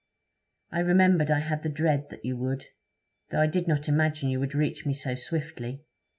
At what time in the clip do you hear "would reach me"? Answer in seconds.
4.39-4.95